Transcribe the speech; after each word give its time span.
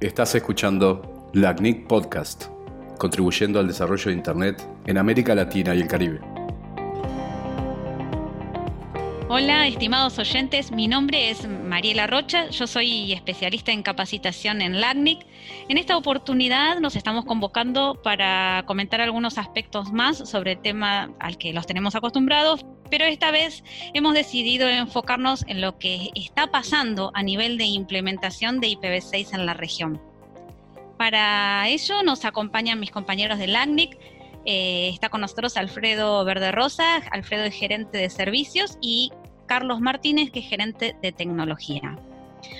Estás 0.00 0.32
escuchando 0.36 1.28
LACNIC 1.32 1.88
Podcast, 1.88 2.44
contribuyendo 2.98 3.58
al 3.58 3.66
desarrollo 3.66 4.12
de 4.12 4.16
Internet 4.16 4.62
en 4.86 4.96
América 4.96 5.34
Latina 5.34 5.74
y 5.74 5.80
el 5.80 5.88
Caribe. 5.88 6.37
Hola, 9.30 9.66
estimados 9.66 10.18
oyentes, 10.18 10.72
mi 10.72 10.88
nombre 10.88 11.28
es 11.28 11.46
Mariela 11.46 12.06
Rocha, 12.06 12.48
yo 12.48 12.66
soy 12.66 13.12
especialista 13.12 13.72
en 13.72 13.82
capacitación 13.82 14.62
en 14.62 14.80
LACNIC. 14.80 15.18
En 15.68 15.76
esta 15.76 15.98
oportunidad 15.98 16.80
nos 16.80 16.96
estamos 16.96 17.26
convocando 17.26 18.00
para 18.02 18.62
comentar 18.64 19.02
algunos 19.02 19.36
aspectos 19.36 19.92
más 19.92 20.16
sobre 20.16 20.52
el 20.52 20.62
tema 20.62 21.12
al 21.20 21.36
que 21.36 21.52
los 21.52 21.66
tenemos 21.66 21.94
acostumbrados, 21.94 22.64
pero 22.90 23.04
esta 23.04 23.30
vez 23.30 23.62
hemos 23.92 24.14
decidido 24.14 24.66
enfocarnos 24.66 25.44
en 25.46 25.60
lo 25.60 25.78
que 25.78 26.08
está 26.14 26.46
pasando 26.46 27.10
a 27.12 27.22
nivel 27.22 27.58
de 27.58 27.66
implementación 27.66 28.60
de 28.60 28.68
IPv6 28.68 29.34
en 29.34 29.44
la 29.44 29.52
región. 29.52 30.00
Para 30.96 31.68
ello 31.68 32.02
nos 32.02 32.24
acompañan 32.24 32.80
mis 32.80 32.90
compañeros 32.90 33.38
de 33.38 33.48
LACNIC, 33.48 33.98
eh, 34.50 34.88
está 34.88 35.10
con 35.10 35.20
nosotros 35.20 35.58
Alfredo 35.58 36.24
Verde 36.24 36.52
Rosa, 36.52 36.96
Alfredo 37.10 37.44
es 37.44 37.54
gerente 37.54 37.98
de 37.98 38.08
servicios 38.08 38.78
y 38.80 39.12
Carlos 39.48 39.80
Martínez, 39.80 40.30
que 40.30 40.38
es 40.38 40.46
gerente 40.46 40.94
de 41.02 41.10
tecnología. 41.10 41.98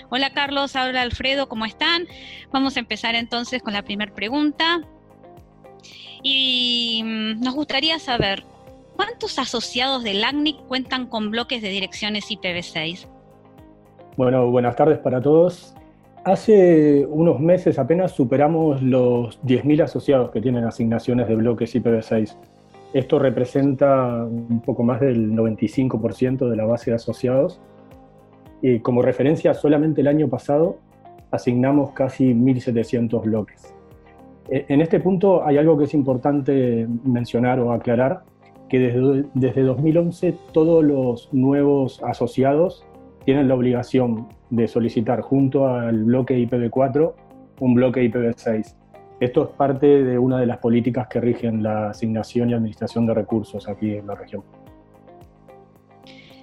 Hola 0.08 0.30
Carlos, 0.30 0.74
habla 0.74 1.02
Alfredo, 1.02 1.48
¿cómo 1.48 1.64
están? 1.64 2.08
Vamos 2.50 2.76
a 2.76 2.80
empezar 2.80 3.14
entonces 3.14 3.62
con 3.62 3.74
la 3.74 3.82
primera 3.82 4.12
pregunta. 4.12 4.80
Y 6.22 7.02
mm, 7.04 7.40
nos 7.40 7.54
gustaría 7.54 8.00
saber, 8.00 8.42
¿cuántos 8.96 9.38
asociados 9.38 10.02
de 10.02 10.14
LACNIC 10.14 10.56
cuentan 10.66 11.06
con 11.06 11.30
bloques 11.30 11.62
de 11.62 11.68
direcciones 11.68 12.28
IPv6? 12.30 13.06
Bueno, 14.16 14.50
buenas 14.50 14.74
tardes 14.74 14.98
para 14.98 15.22
todos. 15.22 15.74
Hace 16.24 17.06
unos 17.06 17.38
meses 17.38 17.78
apenas 17.78 18.12
superamos 18.12 18.82
los 18.82 19.40
10.000 19.42 19.84
asociados 19.84 20.30
que 20.32 20.40
tienen 20.40 20.64
asignaciones 20.64 21.28
de 21.28 21.36
bloques 21.36 21.74
IPv6. 21.76 22.36
Esto 22.92 23.18
representa 23.18 24.24
un 24.24 24.62
poco 24.64 24.82
más 24.82 25.00
del 25.00 25.32
95% 25.32 26.48
de 26.48 26.56
la 26.56 26.64
base 26.64 26.90
de 26.90 26.96
asociados. 26.96 27.60
Y 28.62 28.80
como 28.80 29.02
referencia, 29.02 29.54
solamente 29.54 30.00
el 30.00 30.08
año 30.08 30.28
pasado 30.28 30.78
asignamos 31.30 31.92
casi 31.92 32.32
1.700 32.32 33.22
bloques. 33.22 33.74
E, 34.50 34.64
en 34.68 34.80
este 34.80 35.00
punto 35.00 35.44
hay 35.44 35.58
algo 35.58 35.76
que 35.76 35.84
es 35.84 35.94
importante 35.94 36.88
mencionar 37.04 37.60
o 37.60 37.72
aclarar, 37.72 38.22
que 38.68 38.78
desde, 38.78 39.24
desde 39.34 39.62
2011 39.62 40.34
todos 40.52 40.82
los 40.82 41.28
nuevos 41.32 42.02
asociados 42.02 42.84
tienen 43.24 43.48
la 43.48 43.54
obligación 43.54 44.28
de 44.50 44.66
solicitar 44.68 45.20
junto 45.20 45.66
al 45.66 46.04
bloque 46.04 46.38
IPv4 46.38 47.12
un 47.60 47.74
bloque 47.74 48.02
IPv6. 48.10 48.74
Esto 49.20 49.44
es 49.44 49.56
parte 49.56 50.04
de 50.04 50.18
una 50.18 50.38
de 50.38 50.46
las 50.46 50.58
políticas 50.58 51.08
que 51.08 51.20
rigen 51.20 51.62
la 51.62 51.90
asignación 51.90 52.50
y 52.50 52.54
administración 52.54 53.06
de 53.06 53.14
recursos 53.14 53.68
aquí 53.68 53.94
en 53.94 54.06
la 54.06 54.14
región. 54.14 54.44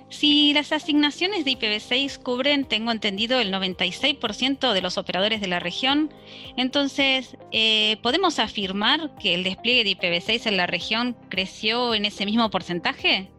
Si 0.09 0.53
las 0.53 0.71
asignaciones 0.71 1.45
de 1.45 1.51
IPv6 1.51 2.21
cubren, 2.21 2.65
tengo 2.65 2.91
entendido, 2.91 3.39
el 3.39 3.51
96% 3.53 4.71
de 4.71 4.81
los 4.81 4.97
operadores 4.97 5.41
de 5.41 5.47
la 5.47 5.59
región, 5.59 6.09
entonces, 6.57 7.37
eh, 7.51 7.97
¿podemos 8.01 8.39
afirmar 8.39 9.15
que 9.15 9.33
el 9.33 9.43
despliegue 9.43 9.83
de 9.83 9.97
IPv6 9.97 10.47
en 10.47 10.57
la 10.57 10.67
región 10.67 11.15
creció 11.29 11.93
en 11.93 12.05
ese 12.05 12.25
mismo 12.25 12.49
porcentaje? 12.49 13.29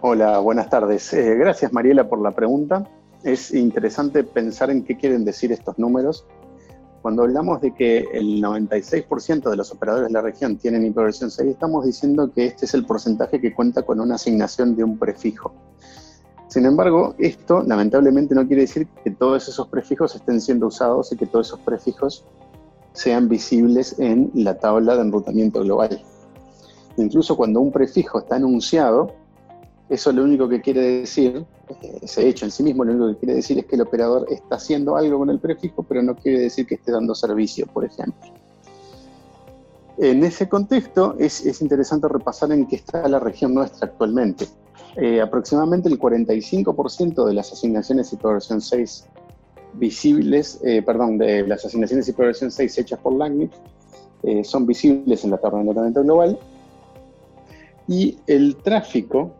Hola, 0.00 0.38
buenas 0.38 0.70
tardes. 0.70 1.12
Eh, 1.12 1.34
gracias 1.36 1.72
Mariela 1.72 2.08
por 2.08 2.20
la 2.20 2.30
pregunta. 2.32 2.88
Es 3.22 3.52
interesante 3.52 4.24
pensar 4.24 4.70
en 4.70 4.84
qué 4.84 4.96
quieren 4.96 5.24
decir 5.24 5.52
estos 5.52 5.78
números 5.78 6.24
cuando 7.02 7.22
hablamos 7.22 7.60
de 7.60 7.74
que 7.74 8.06
el 8.12 8.42
96% 8.42 9.48
de 9.48 9.56
los 9.56 9.72
operadores 9.72 10.08
de 10.08 10.12
la 10.12 10.20
región 10.20 10.56
tienen 10.56 10.84
hiperversión 10.84 11.30
6, 11.30 11.50
estamos 11.50 11.86
diciendo 11.86 12.30
que 12.32 12.46
este 12.46 12.66
es 12.66 12.74
el 12.74 12.84
porcentaje 12.84 13.40
que 13.40 13.54
cuenta 13.54 13.82
con 13.82 14.00
una 14.00 14.16
asignación 14.16 14.76
de 14.76 14.84
un 14.84 14.98
prefijo. 14.98 15.52
Sin 16.48 16.66
embargo, 16.66 17.14
esto 17.18 17.62
lamentablemente 17.62 18.34
no 18.34 18.46
quiere 18.46 18.62
decir 18.62 18.86
que 19.04 19.12
todos 19.12 19.48
esos 19.48 19.68
prefijos 19.68 20.14
estén 20.14 20.40
siendo 20.40 20.66
usados 20.66 21.12
y 21.12 21.16
que 21.16 21.26
todos 21.26 21.46
esos 21.46 21.60
prefijos 21.60 22.24
sean 22.92 23.28
visibles 23.28 23.98
en 23.98 24.30
la 24.34 24.58
tabla 24.58 24.96
de 24.96 25.02
enrutamiento 25.02 25.60
global. 25.60 26.02
Incluso 26.96 27.36
cuando 27.36 27.60
un 27.60 27.72
prefijo 27.72 28.18
está 28.18 28.36
anunciado, 28.36 29.14
eso 29.88 30.12
lo 30.12 30.24
único 30.24 30.48
que 30.48 30.60
quiere 30.60 31.00
decir, 31.00 31.46
ese 32.02 32.28
hecho 32.28 32.44
en 32.44 32.50
sí 32.50 32.62
mismo, 32.62 32.84
lo 32.84 32.92
único 32.92 33.08
que 33.08 33.18
quiere 33.18 33.34
decir 33.34 33.58
es 33.58 33.66
que 33.66 33.76
el 33.76 33.82
operador 33.82 34.26
está 34.30 34.56
haciendo 34.56 34.96
algo 34.96 35.18
con 35.18 35.30
el 35.30 35.38
prefijo, 35.38 35.82
pero 35.82 36.02
no 36.02 36.14
quiere 36.16 36.40
decir 36.40 36.66
que 36.66 36.76
esté 36.76 36.92
dando 36.92 37.14
servicio, 37.14 37.66
por 37.66 37.84
ejemplo. 37.84 38.32
En 39.98 40.24
ese 40.24 40.48
contexto 40.48 41.14
es, 41.18 41.60
interesante 41.60 42.08
repasar 42.08 42.52
en 42.52 42.66
qué 42.66 42.76
está 42.76 43.06
la 43.08 43.20
región 43.20 43.54
nuestra 43.54 43.88
actualmente. 43.88 44.46
Eh, 44.96 45.20
aproximadamente 45.20 45.88
el 45.88 45.98
45% 45.98 47.26
de 47.26 47.34
las 47.34 47.52
asignaciones 47.52 48.16
versión 48.22 48.60
6 48.60 49.06
visibles, 49.74 50.58
eh, 50.64 50.82
perdón, 50.82 51.18
de 51.18 51.46
las 51.46 51.64
asignaciones 51.64 52.16
versión 52.16 52.50
6 52.50 52.78
hechas 52.78 52.98
por 52.98 53.14
LACNIC 53.14 53.52
son 54.42 54.66
visibles 54.66 55.24
en 55.24 55.30
la 55.30 55.38
tabla 55.38 55.58
de 55.58 55.62
enrutamiento 55.62 56.02
global 56.02 56.38
y 57.90 58.18
el 58.26 58.56
tráfico 58.56 59.32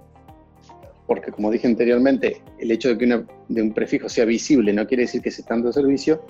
porque 1.10 1.32
como 1.32 1.50
dije 1.50 1.66
anteriormente, 1.66 2.41
el 2.60 2.71
hecho 2.71 2.91
de 2.91 2.97
que 2.97 3.25
de 3.48 3.62
un 3.62 3.75
prefijo 3.75 4.09
sea 4.09 4.25
visible 4.25 4.72
no 4.72 4.87
quiere 4.87 5.03
decir 5.03 5.21
que 5.21 5.32
se 5.32 5.41
está 5.41 5.54
dando 5.54 5.72
servicio. 5.72 6.25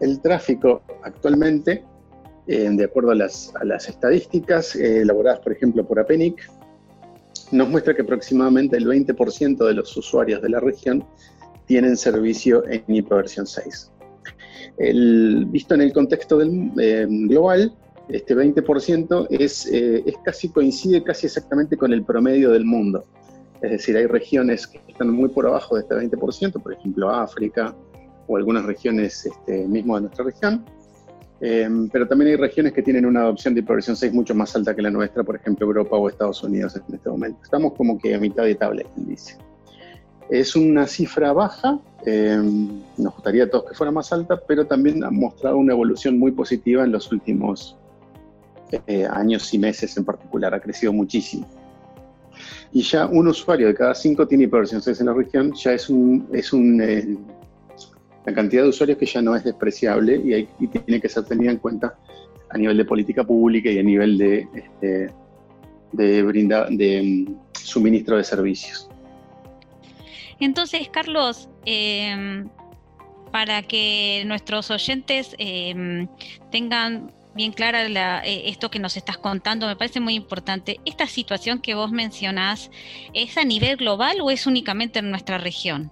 El 0.00 0.20
tráfico 0.20 0.82
actualmente, 1.04 1.84
eh, 2.48 2.68
de 2.68 2.82
acuerdo 2.82 3.12
a 3.12 3.14
las, 3.14 3.52
estadísticas 3.88 4.74
eh, 4.74 5.02
elaboradas, 5.02 5.38
por 5.38 5.52
ejemplo, 5.52 5.86
por 5.86 6.00
APENIC, 6.00 6.50
nos 7.52 7.68
muestra 7.68 7.94
que 7.94 8.02
aproximadamente 8.02 8.76
el 8.76 8.88
20% 8.88 9.68
de 9.68 9.72
los 9.72 9.96
usuarios 9.96 10.42
de 10.42 10.48
la 10.48 10.58
región 10.58 11.04
tienen 11.66 11.96
servicio 11.96 12.64
en 12.66 12.82
versión 13.08 13.46
6. 13.46 13.92
visto 15.46 15.74
en 15.76 15.80
el 15.80 15.92
contexto 15.92 16.38
del, 16.38 16.72
eh, 16.80 17.06
global, 17.08 17.72
este 18.08 18.34
20% 18.34 19.28
es, 19.30 19.66
es 19.66 20.14
casi, 20.24 20.48
coincide 20.48 21.04
casi 21.04 21.26
exactamente 21.26 21.76
con 21.76 21.92
el 21.92 22.02
promedio 22.02 22.50
del 22.50 22.64
mundo. 22.64 23.04
Es 23.64 23.70
decir, 23.70 23.96
hay 23.96 24.06
regiones 24.06 24.66
que 24.66 24.78
están 24.88 25.08
muy 25.08 25.30
por 25.30 25.46
abajo 25.46 25.76
de 25.76 25.82
este 25.82 25.94
20%, 25.94 26.62
por 26.62 26.74
ejemplo 26.74 27.08
África 27.08 27.74
o 28.26 28.36
algunas 28.36 28.66
regiones 28.66 29.24
este, 29.24 29.66
mismo 29.66 29.94
de 29.96 30.02
nuestra 30.02 30.24
región. 30.26 30.66
Eh, 31.40 31.68
pero 31.90 32.06
también 32.06 32.32
hay 32.32 32.36
regiones 32.36 32.74
que 32.74 32.82
tienen 32.82 33.06
una 33.06 33.22
adopción 33.22 33.54
de 33.54 33.60
hiperversión 33.60 33.96
6 33.96 34.12
mucho 34.12 34.34
más 34.34 34.54
alta 34.54 34.76
que 34.76 34.82
la 34.82 34.90
nuestra, 34.90 35.24
por 35.24 35.36
ejemplo 35.36 35.66
Europa 35.66 35.96
o 35.96 36.10
Estados 36.10 36.42
Unidos 36.42 36.76
en 36.76 36.94
este 36.94 37.08
momento. 37.08 37.40
Estamos 37.42 37.72
como 37.72 37.98
que 37.98 38.14
a 38.14 38.20
mitad 38.20 38.44
de 38.44 38.54
tabla, 38.54 38.82
dice. 38.96 39.38
Es 40.28 40.54
una 40.56 40.86
cifra 40.86 41.32
baja, 41.32 41.80
eh, 42.04 42.38
nos 42.98 43.14
gustaría 43.14 43.44
a 43.44 43.50
todos 43.50 43.70
que 43.70 43.74
fuera 43.74 43.90
más 43.90 44.12
alta, 44.12 44.38
pero 44.46 44.66
también 44.66 45.02
ha 45.04 45.10
mostrado 45.10 45.56
una 45.56 45.72
evolución 45.72 46.18
muy 46.18 46.32
positiva 46.32 46.84
en 46.84 46.92
los 46.92 47.10
últimos 47.10 47.78
eh, 48.86 49.06
años 49.10 49.52
y 49.54 49.58
meses 49.58 49.96
en 49.96 50.04
particular, 50.04 50.52
ha 50.52 50.60
crecido 50.60 50.92
muchísimo 50.92 51.46
y 52.74 52.82
ya 52.82 53.06
un 53.06 53.28
usuario 53.28 53.68
de 53.68 53.74
cada 53.74 53.94
cinco 53.94 54.26
tiene 54.26 54.44
hiperversión 54.44 54.82
6 54.82 55.00
en 55.00 55.06
la 55.06 55.14
región, 55.14 55.54
ya 55.54 55.72
es 55.72 55.88
un, 55.88 56.28
es 56.32 56.52
un 56.52 56.82
eh, 56.82 57.16
la 58.26 58.34
cantidad 58.34 58.64
de 58.64 58.70
usuarios 58.70 58.98
que 58.98 59.06
ya 59.06 59.22
no 59.22 59.36
es 59.36 59.44
despreciable 59.44 60.16
y, 60.16 60.66
tiene 60.66 61.00
que 61.00 61.08
ser 61.08 61.24
tenida 61.24 61.52
en 61.52 61.58
cuenta 61.58 61.96
a 62.50 62.58
nivel 62.58 62.76
de 62.76 62.84
política 62.84 63.22
pública 63.22 63.70
y 63.70 63.78
a 63.78 63.82
nivel 63.82 64.18
de, 64.18 64.48
este, 64.54 65.12
de, 65.92 66.66
de 66.70 67.02
mm, 67.02 67.36
suministro 67.52 68.16
de 68.16 68.24
servicios. 68.24 68.90
Entonces, 70.40 70.88
Carlos, 70.88 71.48
em, 71.64 72.48
para 73.30 73.62
que 73.62 74.24
nuestros 74.26 74.72
oyentes 74.72 75.36
em, 75.38 76.08
tengan 76.50 77.12
bien 77.34 77.52
clara 77.52 77.84
eh, 78.24 78.48
esto 78.48 78.70
que 78.70 78.78
nos 78.78 78.96
estás 78.96 79.18
contando, 79.18 79.66
me 79.66 79.76
parece 79.76 80.00
muy 80.00 80.14
importante. 80.14 80.80
¿Esta 80.84 81.06
situación 81.06 81.60
que 81.60 81.74
vos 81.74 81.90
mencionás 81.90 82.70
es 83.12 83.36
a 83.36 83.44
nivel 83.44 83.76
global 83.76 84.20
o 84.20 84.30
es 84.30 84.46
únicamente 84.46 85.00
en 85.00 85.10
nuestra 85.10 85.38
región? 85.38 85.90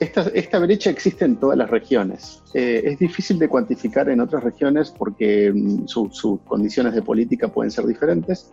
Esta, 0.00 0.58
brecha 0.58 0.90
existe 0.90 1.24
en 1.24 1.36
todas 1.36 1.56
las 1.56 1.70
regiones. 1.70 2.42
Eh, 2.52 2.82
es 2.84 2.98
difícil 2.98 3.38
de 3.38 3.48
cuantificar 3.48 4.08
en 4.08 4.20
otras 4.20 4.42
regiones 4.42 4.90
porque 4.90 5.52
mm, 5.54 5.86
sus 5.86 6.40
condiciones 6.44 6.94
de 6.94 7.02
política 7.02 7.48
pueden 7.48 7.70
ser 7.70 7.86
diferentes, 7.86 8.52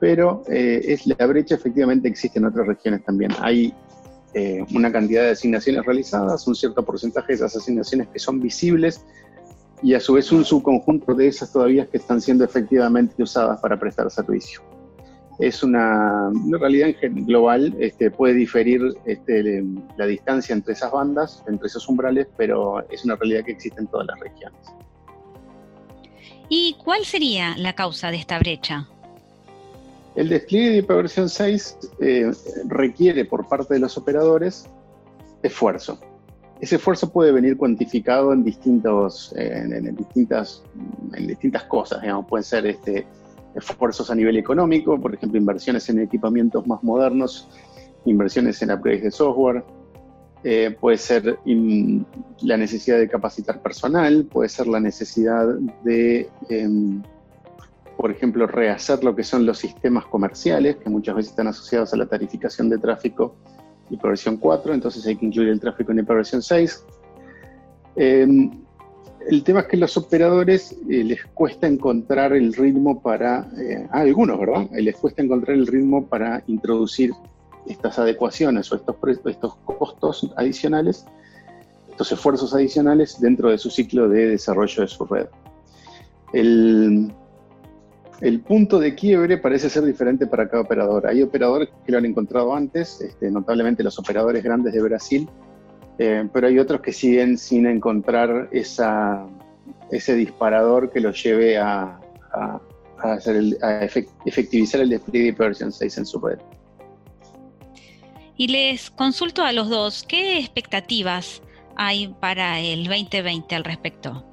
pero 0.00 0.42
eh, 0.48 0.98
la 1.04 1.26
brecha 1.26 1.54
efectivamente 1.54 2.08
existe 2.08 2.38
en 2.38 2.46
otras 2.46 2.66
regiones 2.66 3.04
también. 3.04 3.30
Hay 3.40 3.74
una 4.72 4.92
cantidad 4.92 5.24
de 5.24 5.30
asignaciones 5.30 5.84
realizadas, 5.84 6.46
un 6.46 6.54
cierto 6.54 6.84
porcentaje 6.84 7.32
de 7.32 7.34
esas 7.34 7.56
asignaciones 7.56 8.06
que 8.12 8.20
son 8.20 8.40
visibles 8.40 9.04
y 9.82 9.94
a 9.94 10.00
su 10.00 10.14
vez 10.14 10.30
un 10.32 10.44
subconjunto 10.44 11.14
de 11.14 11.28
esas 11.28 11.52
todavía 11.52 11.86
que 11.86 11.96
están 11.96 12.20
siendo 12.20 12.44
efectivamente 12.44 13.22
usadas 13.22 13.60
para 13.60 13.78
prestar 13.78 14.10
servicio. 14.10 14.60
es 15.38 15.62
una, 15.62 16.30
realidad 16.50 16.90
global, 17.02 17.74
este, 17.78 18.10
puede 18.10 18.34
diferir 18.34 18.82
este, 19.06 19.64
la 19.96 20.06
distancia 20.06 20.52
entre 20.52 20.74
esas 20.74 20.92
bandas, 20.92 21.42
entre 21.48 21.66
esos 21.66 21.88
umbrales, 21.88 22.26
pero 22.36 22.86
es 22.90 23.04
una 23.04 23.16
realidad 23.16 23.44
que 23.44 23.52
existe 23.52 23.80
en 23.80 23.86
todas 23.86 24.06
las 24.06 24.20
regiones. 24.20 24.60
¿Y 26.50 26.76
cuál 26.84 27.04
sería 27.06 27.56
la 27.56 27.74
causa 27.74 28.10
de 28.10 28.18
esta 28.18 28.38
brecha? 28.38 28.86
El 30.16 30.28
despliegue 30.28 30.70
de 30.70 30.76
hiperversión 30.78 31.28
6 31.28 31.78
eh, 32.00 32.30
requiere 32.66 33.24
por 33.24 33.48
parte 33.48 33.74
de 33.74 33.80
los 33.80 33.96
operadores 33.96 34.66
esfuerzo. 35.42 35.98
Ese 36.60 36.76
esfuerzo 36.76 37.10
puede 37.10 37.32
venir 37.32 37.56
cuantificado 37.56 38.32
en, 38.32 38.44
distintos, 38.44 39.34
en, 39.36 39.94
distintas, 39.96 40.62
en 41.14 41.26
distintas 41.26 41.64
cosas, 41.64 42.02
pueden 42.28 42.44
ser 42.44 42.66
este, 42.66 43.06
esfuerzos 43.54 44.10
a 44.10 44.14
nivel 44.14 44.36
económico, 44.36 45.00
por 45.00 45.14
ejemplo, 45.14 45.38
inversiones 45.38 45.88
en 45.88 46.00
equipamientos 46.00 46.66
más 46.66 46.82
modernos, 46.82 47.48
inversiones 48.04 48.60
en 48.62 48.72
upgrades 48.72 49.02
de 49.02 49.10
software, 49.10 49.64
eh, 50.42 50.74
puede 50.80 50.96
ser 50.96 51.38
la 52.40 52.56
necesidad 52.56 52.98
de 52.98 53.08
capacitar 53.08 53.60
personal, 53.60 54.24
puede 54.24 54.48
ser 54.48 54.66
la 54.68 54.80
necesidad 54.80 55.46
de, 55.84 56.30
em, 56.48 57.02
por 57.96 58.10
ejemplo, 58.10 58.46
rehacer 58.46 59.04
lo 59.04 59.14
que 59.14 59.22
son 59.22 59.44
los 59.44 59.58
sistemas 59.58 60.06
comerciales, 60.06 60.76
que 60.76 60.88
muchas 60.88 61.14
veces 61.14 61.30
están 61.30 61.48
asociados 61.48 61.92
a 61.92 61.96
la 61.98 62.06
tarificación 62.06 62.70
de 62.70 62.78
tráfico 62.78 63.34
y 63.90 63.96
por 63.96 64.10
versión 64.10 64.36
4, 64.36 64.72
entonces 64.72 65.06
hay 65.06 65.16
que 65.16 65.26
incluir 65.26 65.48
el 65.48 65.60
tráfico 65.60 65.92
en 65.92 66.04
versión 66.04 66.42
6. 66.42 66.84
Em, 67.96 68.50
el 69.28 69.42
tema 69.42 69.60
es 69.60 69.66
que 69.66 69.76
los 69.76 69.96
operadores 69.96 70.72
eh, 70.88 71.04
les 71.04 71.24
cuesta 71.34 71.66
encontrar 71.66 72.32
el 72.32 72.54
ritmo 72.54 73.02
para, 73.02 73.48
eh, 73.58 73.86
a 73.90 74.00
algunos, 74.00 74.38
¿verdad? 74.38 74.68
Eh, 74.72 74.82
les 74.82 74.96
cuesta 74.96 75.22
encontrar 75.22 75.56
el 75.56 75.66
ritmo 75.66 76.06
para 76.06 76.42
introducir 76.46 77.12
estas 77.66 77.98
adecuaciones 77.98 78.72
o 78.72 78.76
estos, 78.76 78.96
estos 79.26 79.56
costos 79.64 80.32
adicionales, 80.36 81.04
estos 81.90 82.12
esfuerzos 82.12 82.54
adicionales 82.54 83.20
dentro 83.20 83.50
de 83.50 83.58
su 83.58 83.70
ciclo 83.70 84.08
de 84.08 84.28
desarrollo 84.28 84.82
de 84.82 84.88
su 84.88 85.04
red. 85.04 85.26
El, 86.32 87.12
el 88.20 88.40
punto 88.40 88.78
de 88.78 88.94
quiebre 88.94 89.38
parece 89.38 89.70
ser 89.70 89.84
diferente 89.84 90.26
para 90.26 90.48
cada 90.48 90.62
operador. 90.62 91.06
Hay 91.06 91.22
operadores 91.22 91.70
que 91.84 91.92
lo 91.92 91.98
han 91.98 92.04
encontrado 92.04 92.54
antes, 92.54 93.00
este, 93.00 93.30
notablemente 93.30 93.82
los 93.82 93.98
operadores 93.98 94.42
grandes 94.42 94.74
de 94.74 94.82
Brasil, 94.82 95.28
eh, 95.98 96.28
pero 96.32 96.46
hay 96.46 96.58
otros 96.58 96.80
que 96.80 96.92
siguen 96.92 97.38
sin 97.38 97.66
encontrar 97.66 98.48
esa, 98.52 99.26
ese 99.90 100.14
disparador 100.14 100.90
que 100.90 101.00
los 101.00 101.22
lleve 101.22 101.58
a, 101.58 101.98
hacer 102.98 103.42
efectivizar 104.26 104.82
el 104.82 104.90
despliegue 104.90 105.32
de 105.32 105.38
versión 105.38 105.72
6 105.72 105.98
en 105.98 106.06
su 106.06 106.20
red. 106.20 106.38
Y 108.36 108.48
les 108.48 108.90
consulto 108.90 109.42
a 109.42 109.52
los 109.52 109.68
dos, 109.68 110.04
¿qué 110.06 110.38
expectativas 110.38 111.42
hay 111.76 112.08
para 112.20 112.60
el 112.60 112.84
2020 112.84 113.54
al 113.54 113.64
respecto? 113.64 114.24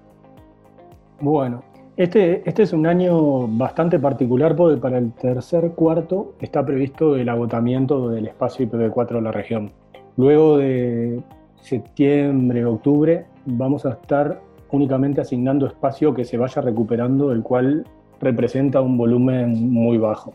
Bueno, 1.20 1.64
este, 1.98 2.48
este, 2.48 2.62
es 2.62 2.74
un 2.74 2.86
año 2.86 3.48
bastante 3.48 3.98
particular 3.98 4.56
porque 4.56 4.80
para 4.80 5.00
el 5.00 5.12
tercer 5.14 5.72
cuarto 5.72 6.36
está 6.40 6.64
previsto 6.64 7.16
el 7.16 7.28
agotamiento 7.28 8.10
del 8.10 8.28
espacio 8.28 8.70
IPv4 8.70 9.18
en 9.18 9.24
la 9.24 9.32
región. 9.32 9.72
Luego 10.16 10.60
de 10.60 11.20
septiembre, 11.60 12.64
octubre, 12.66 13.26
vamos 13.46 13.86
a 13.88 13.94
estar 13.94 14.40
únicamente 14.72 15.22
asignando 15.22 15.66
espacio 15.66 16.14
que 16.14 16.24
se 16.24 16.38
vaya 16.38 16.62
recuperando, 16.62 17.32
el 17.32 17.42
cual 17.42 17.86
representa 18.22 18.80
un 18.80 18.96
volumen 18.96 19.72
muy 19.72 19.98
bajo. 19.98 20.34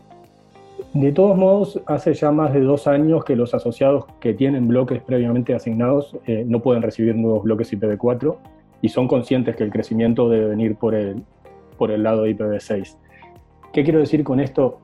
De 0.93 1.13
todos 1.13 1.37
modos, 1.37 1.81
hace 1.85 2.13
ya 2.13 2.31
más 2.31 2.53
de 2.53 2.59
dos 2.59 2.87
años 2.87 3.23
que 3.23 3.37
los 3.37 3.53
asociados 3.53 4.05
que 4.19 4.33
tienen 4.33 4.67
bloques 4.67 5.01
previamente 5.01 5.55
asignados 5.55 6.17
eh, 6.27 6.43
no 6.45 6.59
pueden 6.59 6.83
recibir 6.83 7.15
nuevos 7.15 7.43
bloques 7.43 7.71
IPv4 7.71 8.35
y 8.81 8.89
son 8.89 9.07
conscientes 9.07 9.55
que 9.55 9.63
el 9.63 9.71
crecimiento 9.71 10.29
debe 10.29 10.49
venir 10.49 10.75
por 10.75 10.93
el, 10.93 11.23
por 11.83 11.91
el 11.91 12.01
lado 12.01 12.23
de 12.23 12.33
IPv6. 12.33 12.95
¿Qué 13.73 13.83
quiero 13.83 13.99
decir 13.99 14.23
con 14.23 14.39
esto? 14.39 14.79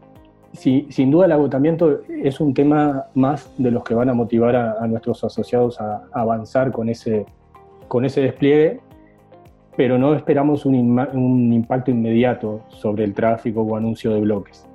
sin 0.52 1.12
duda 1.12 1.28
el 1.28 1.32
agotamiento 1.32 2.02
es 2.10 2.42
un 2.42 2.54
tema 2.54 3.06
más 3.14 3.50
de 3.58 3.72
los 3.72 3.86
que 3.86 3.94
van 3.94 4.10
a 4.10 4.14
motivar 4.14 4.54
a, 4.58 4.86
nuestros 4.86 5.24
asociados 5.24 5.80
a, 5.80 6.02
avanzar 6.12 6.74
con 6.74 6.90
ese, 6.90 7.26
con 7.88 8.04
ese 8.04 8.20
despliegue, 8.20 8.82
pero 9.78 9.98
no 9.98 10.14
esperamos 10.14 10.66
un, 10.66 10.76
un, 10.76 11.54
impacto 11.54 11.90
inmediato 11.90 12.64
sobre 12.68 13.06
el 13.06 13.14
tráfico 13.14 13.62
o 13.62 13.78
anuncio 13.78 14.12
de 14.12 14.20
bloques. 14.20 14.68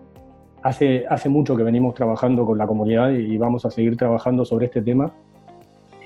Hace, 0.62 1.04
hace 1.10 1.28
mucho 1.28 1.54
que 1.58 1.62
venimos 1.62 1.92
trabajando 1.92 2.46
con 2.46 2.56
la 2.56 2.66
comunidad 2.66 3.10
y, 3.10 3.36
vamos 3.36 3.66
a 3.66 3.70
seguir 3.70 3.98
trabajando 3.98 4.46
sobre 4.46 4.64
este 4.66 4.80
tema, 4.80 5.12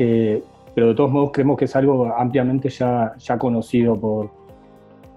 eh, 0.01 0.43
pero 0.75 0.89
de 0.89 0.95
todos 0.97 1.13
modos 1.13 1.31
creemos 1.33 1.57
que 1.57 1.67
es 1.67 1.77
algo 1.77 2.13
ampliamente 2.13 2.71
ya, 2.71 3.15
ya 3.19 3.39
conocido 3.39 3.95
por, 3.95 4.31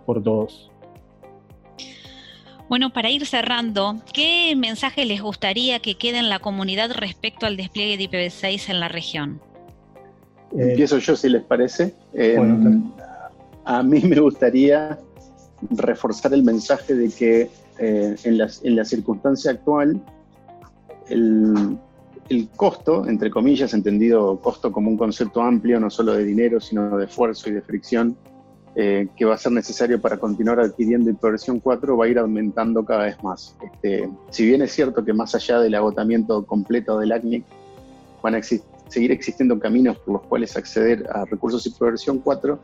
por 0.06 0.22
todos. 0.22 0.71
Bueno, 2.72 2.94
para 2.94 3.10
ir 3.10 3.26
cerrando, 3.26 3.98
¿qué 4.14 4.56
mensaje 4.56 5.04
les 5.04 5.22
gustaría 5.22 5.80
que 5.80 5.96
quede 5.96 6.20
en 6.20 6.30
la 6.30 6.40
comunidad 6.40 6.90
respecto 6.94 7.46
al 7.46 7.58
despliegue 7.58 7.98
de 7.98 8.10
IPv6 8.10 8.70
en 8.70 8.80
la 8.80 8.88
región? 8.88 9.42
Eh, 10.54 10.70
Empiezo 10.70 10.98
yo, 11.00 11.18
si 11.18 11.28
les 11.28 11.44
parece. 11.44 11.94
Eh, 12.14 12.38
a 13.66 13.84
mí 13.84 14.00
me 14.00 14.18
gustaría 14.22 14.98
reforzar 15.72 16.34
el 16.34 16.44
mensaje 16.44 16.96
de 16.96 17.10
que 17.10 17.50
eh, 17.78 18.16
en, 18.24 18.38
la, 18.38 18.86
circunstancia 18.86 19.52
actual 19.52 20.02
el, 21.10 21.78
el, 22.30 22.48
costo, 22.56 23.06
entre 23.06 23.30
comillas, 23.30 23.74
entendido 23.74 24.40
costo 24.40 24.72
como 24.72 24.90
un 24.90 24.98
concepto 24.98 25.42
amplio, 25.42 25.78
no 25.78 25.90
solo 25.90 26.14
de 26.14 26.24
dinero, 26.24 26.62
sino 26.62 26.98
de 26.98 27.04
esfuerzo 27.04 27.50
y 27.50 27.52
de 27.52 27.62
fricción, 27.62 28.16
eh, 28.76 29.10
que 29.18 29.26
va 29.26 29.36
a 29.36 29.38
ser 29.38 29.52
necesario 29.52 30.00
para 30.00 30.18
continuar 30.18 30.60
adquiriendo 30.62 31.12
versión 31.22 31.60
4 31.60 31.98
va 31.98 32.06
a 32.06 32.08
ir 32.08 32.18
aumentando 32.18 32.86
cada 32.86 33.04
vez 33.04 33.22
más. 33.22 33.54
Este, 33.62 34.10
si 34.30 34.46
bien 34.46 34.62
es 34.62 34.72
cierto 34.72 35.04
que 35.04 35.12
más 35.12 35.36
allá 35.36 35.60
del 35.60 35.76
agotamiento 35.76 36.46
completo 36.46 36.98
del 37.00 37.12
ACNIC, 37.12 37.44
van 38.24 38.36
a 38.36 38.42
seguir 38.42 39.12
existiendo 39.12 39.60
caminos 39.60 39.98
por 39.98 40.14
los 40.14 40.22
cuales 40.24 40.56
acceder 40.56 41.06
a 41.12 41.26
recursos 41.26 41.78
versión 41.80 42.20
4, 42.20 42.60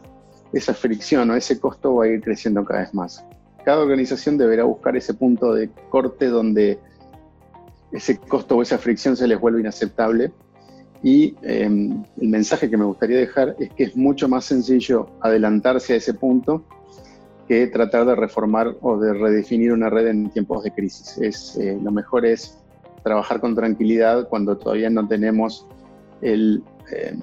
esa 0.54 0.74
fricción 0.74 1.30
o 1.30 1.36
ese 1.36 1.60
costo 1.60 1.96
va 1.96 2.06
a 2.06 2.08
ir 2.08 2.22
creciendo 2.22 2.64
cada 2.64 2.82
vez 2.82 2.94
más. 2.94 3.26
Cada 3.66 3.82
organización 3.82 4.38
deberá 4.38 4.64
buscar 4.64 4.96
ese 4.96 5.14
punto 5.14 5.54
de 5.54 5.70
corte 5.90 6.28
donde 6.28 6.80
ese 7.92 8.18
costo 8.18 8.56
o 8.56 8.62
esa 8.62 8.78
fricción 8.78 9.18
se 9.18 9.28
les 9.28 9.40
vuelve 9.40 9.60
inaceptable 9.60 10.32
y 11.04 11.36
em, 11.44 12.04
el 12.20 12.28
mensaje 12.28 12.70
que 12.70 12.78
me 12.78 12.86
gustaría 12.86 13.18
dejar 13.18 13.56
es 13.60 13.70
que 13.72 13.84
es 13.84 13.96
mucho 13.96 14.28
más 14.28 14.46
sencillo 14.46 15.08
adelantarse 15.22 15.94
a 15.94 15.98
ese 15.98 16.14
punto 16.14 16.64
que 17.48 17.68
tratar 17.68 18.06
de 18.06 18.16
reformar 18.16 18.76
o 18.82 18.98
de 18.98 19.14
redefinir 19.14 19.72
una 19.72 19.90
red 19.90 20.08
en 20.08 20.30
tiempos 20.30 20.64
de 20.64 20.72
crisis. 20.72 21.18
Es, 21.18 21.58
eh, 21.58 21.78
lo 21.82 21.92
mejor 21.92 22.26
es 22.26 22.58
trabajar 23.04 23.40
con 23.40 23.56
tranquilidad 23.56 24.28
cuando 24.28 24.58
todavía 24.58 24.90
no 24.90 25.08
tenemos 25.08 25.66
el, 26.22 26.62
eh, 26.92 27.18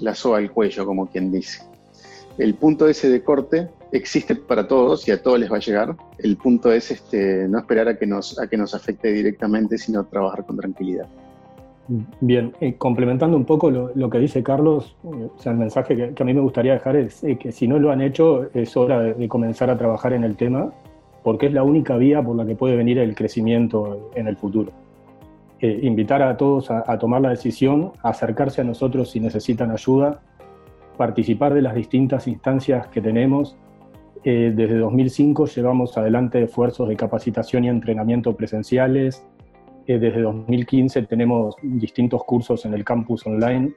la 0.00 0.14
soga 0.14 0.38
al 0.38 0.50
cuello, 0.50 0.86
como 0.86 1.06
quien 1.06 1.30
dice. 1.30 1.62
El 2.38 2.54
punto 2.54 2.88
ese 2.88 3.10
de 3.10 3.22
corte 3.22 3.68
existe 3.92 4.36
para 4.36 4.68
todos 4.68 5.06
y 5.08 5.10
a 5.10 5.22
todos 5.22 5.40
les 5.40 5.50
va 5.50 5.56
a 5.56 5.60
llegar. 5.60 5.96
El 6.18 6.36
punto 6.36 6.72
es 6.72 6.90
este, 6.90 7.46
no 7.48 7.58
esperar 7.58 7.88
a 7.88 7.98
que, 7.98 8.06
nos, 8.06 8.38
a 8.38 8.46
que 8.46 8.56
nos 8.56 8.74
afecte 8.74 9.12
directamente, 9.12 9.76
sino 9.76 10.06
trabajar 10.06 10.46
con 10.46 10.56
tranquilidad. 10.56 11.08
Bien, 12.20 12.52
eh, 12.60 12.74
complementando 12.74 13.34
un 13.36 13.46
poco 13.46 13.70
lo, 13.70 14.10
que 14.10 14.18
dice 14.18 14.42
Carlos, 14.42 14.94
eh, 15.04 15.30
o 15.34 15.38
sea, 15.38 15.52
el 15.52 15.58
mensaje 15.58 16.12
que, 16.14 16.22
a 16.22 16.26
mí 16.26 16.34
me 16.34 16.40
gustaría 16.42 16.74
dejar 16.74 16.96
es 16.96 17.24
eh, 17.24 17.38
que 17.38 17.50
si 17.50 17.66
no 17.66 17.78
lo 17.78 17.90
han 17.90 18.02
hecho, 18.02 18.46
es 18.52 18.76
hora 18.76 19.00
de, 19.00 19.28
comenzar 19.28 19.70
a 19.70 19.78
trabajar 19.78 20.12
en 20.12 20.22
el 20.22 20.36
tema, 20.36 20.70
porque 21.22 21.46
es 21.46 21.54
la 21.54 21.62
única 21.62 21.96
vía 21.96 22.22
por 22.22 22.36
la 22.36 22.44
que 22.44 22.54
puede 22.54 22.76
venir 22.76 22.98
el 22.98 23.14
crecimiento 23.14 24.10
en 24.14 24.28
el 24.28 24.36
futuro. 24.36 24.70
invitar 25.60 26.22
a 26.22 26.36
todos 26.36 26.70
a, 26.70 26.84
a, 26.86 26.98
tomar 26.98 27.22
la 27.22 27.30
decisión, 27.30 27.92
acercarse 28.02 28.60
a 28.60 28.64
nosotros 28.64 29.10
si 29.10 29.18
necesitan 29.20 29.70
ayuda, 29.70 30.20
participar 30.98 31.54
de 31.54 31.62
las 31.62 31.74
distintas 31.74 32.28
instancias 32.28 32.88
que 32.88 33.00
tenemos. 33.00 33.56
desde 34.24 34.76
2005 34.78 35.46
llevamos 35.46 35.96
adelante 35.96 36.42
esfuerzos 36.42 36.88
de 36.88 36.96
capacitación 36.96 37.64
y 37.64 37.68
entrenamiento 37.68 38.36
presenciales, 38.36 39.26
desde 39.96 40.20
2015 40.20 41.02
tenemos 41.04 41.56
distintos 41.62 42.22
cursos 42.24 42.66
en 42.66 42.74
el 42.74 42.84
campus 42.84 43.26
online, 43.26 43.72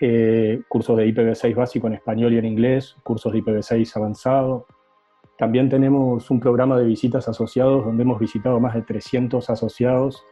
eh, 0.00 0.62
cursos 0.66 0.96
de 0.96 1.06
IPv6 1.08 1.54
básico 1.54 1.86
en 1.88 1.92
español 1.92 2.32
y 2.32 2.38
en 2.38 2.46
inglés, 2.46 2.96
cursos 3.02 3.30
de 3.34 3.40
IPv6 3.40 3.96
avanzado. 3.96 4.66
También 5.36 5.68
tenemos 5.68 6.30
un 6.30 6.40
programa 6.40 6.78
de 6.78 6.86
visitas 6.86 7.28
asociados 7.28 7.84
donde 7.84 8.02
hemos 8.02 8.18
visitado 8.18 8.58
más 8.60 8.74
de 8.74 8.80
300 8.80 9.50
asociados 9.50 10.24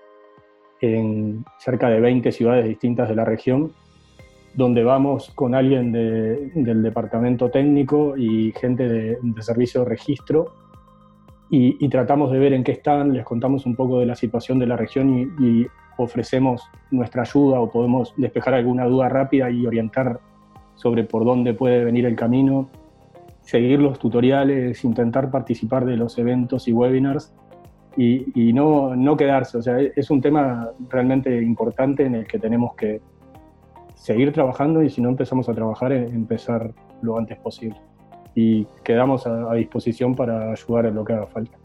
en 0.80 1.44
cerca 1.58 1.90
de 1.90 2.00
20 2.00 2.32
ciudades 2.32 2.66
distintas 2.66 3.10
de 3.10 3.14
la 3.14 3.26
región, 3.26 3.72
donde 4.54 4.84
vamos 4.84 5.30
con 5.34 5.54
alguien 5.54 5.92
del 5.92 6.82
departamento 6.82 7.50
técnico 7.50 8.16
y 8.16 8.52
gente 8.52 8.88
de 8.88 9.18
servicio 9.42 9.80
de 9.80 9.86
registro 9.90 10.63
y, 11.50 11.88
tratamos 11.88 12.32
de 12.32 12.38
ver 12.38 12.52
en 12.52 12.64
qué 12.64 12.72
están, 12.72 13.12
les 13.12 13.24
contamos 13.24 13.66
un 13.66 13.76
poco 13.76 14.00
de 14.00 14.06
la 14.06 14.16
situación 14.16 14.58
de 14.58 14.66
la 14.66 14.76
región 14.76 15.34
y, 15.38 15.66
ofrecemos 15.96 16.60
nuestra 16.90 17.22
ayuda 17.22 17.60
o 17.60 17.70
podemos 17.70 18.14
despejar 18.16 18.54
alguna 18.54 18.84
duda 18.86 19.08
rápida 19.08 19.48
y 19.48 19.64
orientar 19.64 20.18
sobre 20.74 21.04
por 21.04 21.24
dónde 21.24 21.54
puede 21.54 21.84
venir 21.84 22.04
el 22.04 22.16
camino, 22.16 22.68
seguir 23.42 23.78
los 23.78 24.00
tutoriales, 24.00 24.84
intentar 24.84 25.30
participar 25.30 25.84
de 25.84 25.96
los 25.96 26.18
eventos 26.18 26.66
y 26.66 26.72
webinars 26.72 27.32
y, 27.96 28.52
no, 28.52 28.96
no, 28.96 29.16
quedarse. 29.16 29.56
O 29.58 29.62
sea, 29.62 29.78
es 29.78 30.10
un 30.10 30.20
tema 30.20 30.68
realmente 30.88 31.40
importante 31.40 32.04
en 32.04 32.16
el 32.16 32.26
que 32.26 32.40
tenemos 32.40 32.74
que 32.74 33.00
seguir 33.94 34.32
trabajando 34.32 34.82
y 34.82 34.90
si 34.90 35.00
no 35.00 35.10
empezamos 35.10 35.48
a 35.48 35.54
trabajar, 35.54 35.92
empezar 35.92 36.72
lo 37.02 37.16
antes 37.16 37.38
posible 37.38 37.78
y 38.34 38.66
quedamos 38.82 39.26
a, 39.26 39.54
disposición 39.54 40.14
para 40.14 40.52
ayudar 40.52 40.86
en 40.86 40.94
lo 40.94 41.04
que 41.04 41.12
haga 41.12 41.26
falta. 41.26 41.56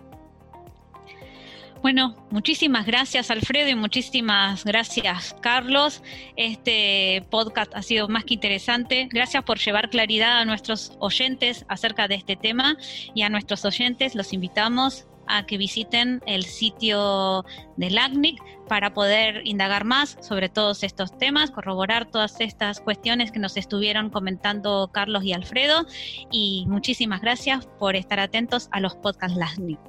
Bueno, 1.82 2.14
muchísimas 2.30 2.86
gracias 2.86 3.32
Alfredo 3.32 3.70
y 3.70 3.76
muchísimas 3.76 4.66
gracias 4.66 5.34
Carlos. 5.40 6.04
Este 6.36 7.24
podcast 7.30 7.74
ha 7.74 7.82
sido 7.82 8.10
más 8.10 8.26
que 8.26 8.34
interesante. 8.34 9.08
Gracias 9.10 9.44
por 9.46 9.60
llevar 9.60 9.90
claridad 9.90 10.40
a 10.40 10.46
nuestros 10.46 10.98
oyentes 11.00 11.66
acerca 11.70 12.10
de 12.10 12.16
este 12.16 12.36
tema 12.36 12.76
y 13.16 13.22
a 13.22 13.30
nuestros 13.30 13.64
oyentes 13.64 14.14
los 14.14 14.34
invitamos 14.34 15.08
a 15.30 15.46
que 15.46 15.58
visiten 15.58 16.22
el 16.26 16.44
sitio 16.44 17.46
del 17.78 17.98
ACNIC 17.98 18.42
para 18.68 18.94
poder 18.94 19.42
indagar 19.46 19.86
más 19.86 20.18
sobre 20.22 20.50
todos 20.50 20.84
estos 20.84 21.18
temas, 21.18 21.52
corroborar 21.52 22.10
todas 22.10 22.42
estas 22.42 22.82
cuestiones 22.82 23.32
que 23.32 23.40
nos 23.40 23.56
estuvieron 23.56 24.10
comentando 24.10 24.90
Carlos 24.92 25.24
y 25.24 25.34
Alfredo. 25.34 25.86
Y 26.32 26.66
muchísimas 26.68 27.22
gracias 27.22 27.68
por 27.80 27.96
estar 27.96 28.20
atentos 28.20 28.68
a 28.72 28.80
los 28.80 28.96
podcasts 28.96 29.38
LACNIC. 29.38 29.80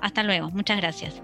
Hasta 0.00 0.22
luego, 0.22 0.50
muchas 0.50 0.78
gracias. 0.78 1.22